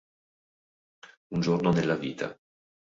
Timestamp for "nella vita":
1.71-2.35